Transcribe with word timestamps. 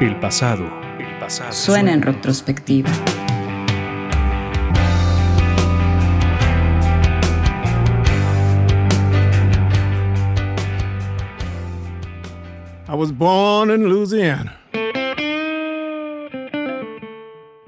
El 0.00 0.18
pasado, 0.18 0.68
el 0.98 1.18
pasado 1.20 1.52
Suena 1.52 1.92
en 1.92 2.02
retrospectiva. 2.02 2.90
I 12.88 12.96
was 12.96 13.12
born 13.12 13.70
in 13.70 13.88
Louisiana. 13.88 14.60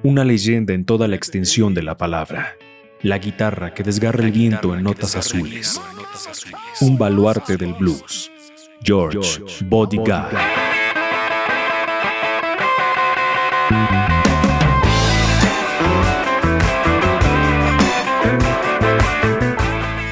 Una 0.03 0.25
leyenda 0.25 0.75
en 0.75 0.85
toda 0.85 1.07
la 1.07 1.15
extensión 1.15 1.75
de 1.75 1.85
la 1.85 1.97
palabra. 1.97 2.57
La 3.03 3.19
guitarra 3.19 3.73
que 3.73 3.85
desgarra 3.85 4.25
el 4.25 4.33
viento 4.33 4.75
en 4.75 4.83
notas 4.83 5.15
azules. 5.15 5.81
Un 6.81 6.99
baluarte 6.99 7.57
del 7.57 7.75
blues. 7.75 8.33
George 8.83 9.43
Body 9.69 9.99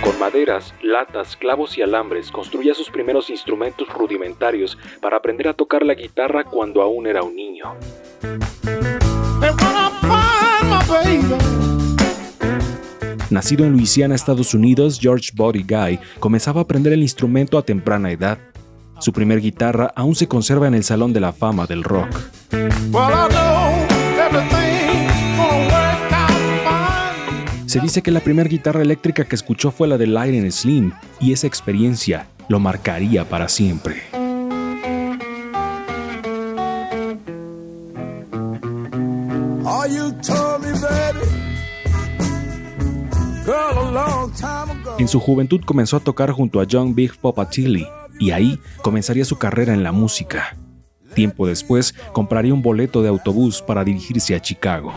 Con 0.02 0.18
maderas, 0.18 0.74
latas, 0.82 1.36
clavos 1.36 1.78
y 1.78 1.82
alambres 1.82 2.32
construía 2.32 2.74
sus 2.74 2.90
primeros 2.90 3.30
instrumentos 3.30 3.88
rudimentarios 3.88 4.76
para 5.00 5.18
aprender 5.18 5.48
a 5.48 5.54
tocar 5.54 5.84
la 5.84 5.94
guitarra 5.94 6.44
cuando 6.44 6.82
aún 6.82 7.06
era 7.06 7.22
un 7.22 7.36
niño. 7.36 7.74
Nacido 13.30 13.64
en 13.64 13.72
Luisiana, 13.72 14.14
Estados 14.14 14.54
Unidos, 14.54 14.98
George 15.00 15.30
Body 15.34 15.62
Guy 15.62 15.98
comenzaba 16.20 16.60
a 16.60 16.64
aprender 16.64 16.92
el 16.92 17.02
instrumento 17.02 17.56
a 17.58 17.62
temprana 17.62 18.10
edad. 18.10 18.38
Su 19.00 19.12
primer 19.12 19.40
guitarra 19.40 19.92
aún 19.94 20.14
se 20.14 20.28
conserva 20.28 20.66
en 20.66 20.74
el 20.74 20.84
Salón 20.84 21.12
de 21.12 21.20
la 21.20 21.32
Fama 21.32 21.66
del 21.66 21.84
Rock. 21.84 22.08
Se 27.66 27.80
dice 27.80 28.02
que 28.02 28.10
la 28.10 28.20
primera 28.20 28.48
guitarra 28.48 28.82
eléctrica 28.82 29.24
que 29.24 29.34
escuchó 29.34 29.70
fue 29.70 29.88
la 29.88 29.98
de 29.98 30.06
Lyden 30.06 30.50
Slim 30.52 30.92
y 31.20 31.32
esa 31.32 31.46
experiencia 31.46 32.28
lo 32.48 32.60
marcaría 32.60 33.28
para 33.28 33.48
siempre. 33.48 34.02
Oh. 34.16 34.34
En 44.98 45.08
su 45.08 45.20
juventud 45.20 45.60
comenzó 45.64 45.96
a 45.96 46.00
tocar 46.00 46.30
junto 46.30 46.60
a 46.60 46.66
John 46.70 46.94
Big 46.94 47.16
Papa 47.16 47.48
Tilly 47.48 47.86
y 48.18 48.30
ahí 48.30 48.58
comenzaría 48.82 49.24
su 49.24 49.36
carrera 49.38 49.74
en 49.74 49.82
la 49.82 49.92
música. 49.92 50.56
Tiempo 51.14 51.46
después 51.46 51.94
compraría 52.12 52.54
un 52.54 52.62
boleto 52.62 53.02
de 53.02 53.08
autobús 53.08 53.62
para 53.62 53.84
dirigirse 53.84 54.34
a 54.34 54.40
Chicago. 54.40 54.92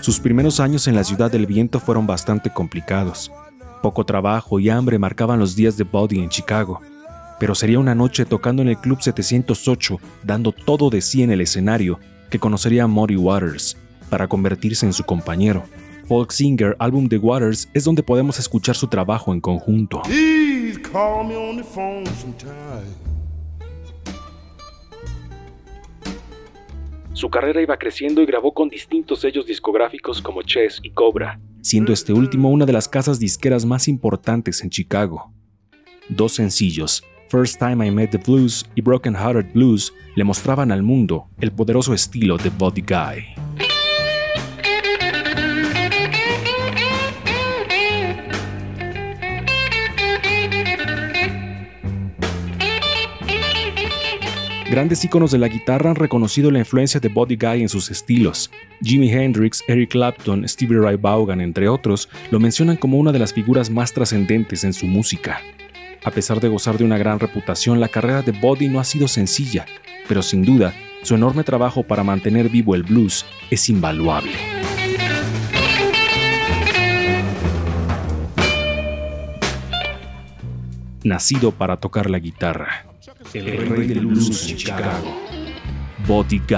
Sus 0.00 0.18
primeros 0.18 0.58
años 0.60 0.88
en 0.88 0.96
la 0.96 1.04
ciudad 1.04 1.30
del 1.30 1.46
viento 1.46 1.78
fueron 1.78 2.06
bastante 2.06 2.50
complicados. 2.50 3.30
Poco 3.82 4.04
trabajo 4.04 4.58
y 4.58 4.68
hambre 4.68 4.98
marcaban 4.98 5.38
los 5.38 5.54
días 5.54 5.76
de 5.76 5.84
Buddy 5.84 6.18
en 6.18 6.30
Chicago. 6.30 6.80
Pero 7.40 7.54
sería 7.54 7.78
una 7.78 7.94
noche 7.94 8.26
tocando 8.26 8.60
en 8.60 8.68
el 8.68 8.76
Club 8.76 9.00
708, 9.00 9.98
dando 10.22 10.52
todo 10.52 10.90
de 10.90 11.00
sí 11.00 11.22
en 11.22 11.32
el 11.32 11.40
escenario, 11.40 11.98
que 12.30 12.38
conocería 12.38 12.84
a 12.84 12.86
Muddy 12.86 13.16
Waters, 13.16 13.78
para 14.10 14.28
convertirse 14.28 14.84
en 14.84 14.92
su 14.92 15.02
compañero. 15.04 15.64
Folk 16.06 16.32
Singer, 16.32 16.76
álbum 16.78 17.08
de 17.08 17.16
Waters, 17.16 17.68
es 17.72 17.84
donde 17.84 18.02
podemos 18.02 18.38
escuchar 18.38 18.76
su 18.76 18.88
trabajo 18.88 19.32
en 19.32 19.40
conjunto. 19.40 20.02
Su 27.14 27.30
carrera 27.30 27.62
iba 27.62 27.78
creciendo 27.78 28.22
y 28.22 28.26
grabó 28.26 28.52
con 28.52 28.68
distintos 28.68 29.20
sellos 29.20 29.46
discográficos 29.46 30.20
como 30.20 30.42
Chess 30.42 30.80
y 30.82 30.90
Cobra, 30.90 31.40
siendo 31.62 31.92
este 31.92 32.12
último 32.12 32.50
una 32.50 32.66
de 32.66 32.72
las 32.72 32.88
casas 32.88 33.18
disqueras 33.18 33.64
más 33.64 33.88
importantes 33.88 34.62
en 34.62 34.68
Chicago. 34.68 35.32
Dos 36.08 36.32
sencillos, 36.32 37.04
First 37.30 37.60
Time 37.60 37.86
I 37.86 37.92
Met 37.92 38.10
the 38.10 38.18
Blues 38.18 38.68
y 38.74 38.80
Broken 38.80 39.14
Hearted 39.14 39.52
Blues, 39.54 39.94
le 40.16 40.24
mostraban 40.24 40.72
al 40.72 40.82
mundo 40.82 41.28
el 41.40 41.52
poderoso 41.52 41.94
estilo 41.94 42.36
de 42.36 42.50
Buddy 42.50 42.80
Guy. 42.80 43.24
Grandes 54.68 55.04
íconos 55.04 55.30
de 55.30 55.38
la 55.38 55.46
guitarra 55.46 55.90
han 55.90 55.96
reconocido 55.96 56.50
la 56.50 56.58
influencia 56.58 56.98
de 56.98 57.08
Buddy 57.08 57.36
Guy 57.36 57.62
en 57.62 57.68
sus 57.68 57.92
estilos. 57.92 58.50
Jimi 58.82 59.08
Hendrix, 59.08 59.62
Eric 59.68 59.90
Clapton, 59.90 60.48
Stevie 60.48 60.80
Ray 60.80 60.96
Vaughan, 60.96 61.40
entre 61.40 61.68
otros, 61.68 62.08
lo 62.32 62.40
mencionan 62.40 62.76
como 62.76 62.98
una 62.98 63.12
de 63.12 63.20
las 63.20 63.32
figuras 63.32 63.70
más 63.70 63.92
trascendentes 63.92 64.64
en 64.64 64.72
su 64.72 64.86
música. 64.86 65.40
A 66.02 66.10
pesar 66.10 66.40
de 66.40 66.48
gozar 66.48 66.78
de 66.78 66.84
una 66.84 66.96
gran 66.96 67.20
reputación, 67.20 67.78
la 67.78 67.88
carrera 67.88 68.22
de 68.22 68.32
Buddy 68.32 68.68
no 68.68 68.80
ha 68.80 68.84
sido 68.84 69.06
sencilla, 69.06 69.66
pero 70.08 70.22
sin 70.22 70.44
duda, 70.44 70.74
su 71.02 71.14
enorme 71.14 71.44
trabajo 71.44 71.82
para 71.82 72.02
mantener 72.02 72.48
vivo 72.48 72.74
el 72.74 72.84
blues 72.84 73.26
es 73.50 73.68
invaluable. 73.68 74.32
Nacido 81.04 81.52
para 81.52 81.76
tocar 81.76 82.08
la 82.08 82.18
guitarra, 82.18 82.86
el 83.34 83.68
rey 83.68 83.86
del 83.86 84.06
blues 84.06 84.48
en 84.48 84.56
Chicago, 84.56 85.16
Buddy 86.06 86.38
Guy. 86.38 86.56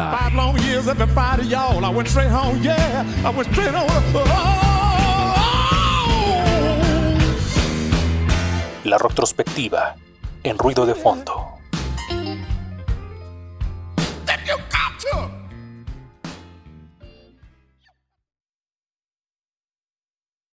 La 8.85 8.99
retrospectiva 8.99 9.95
en 10.43 10.59
ruido 10.59 10.85
de 10.85 10.97
fondo. 10.97 11.53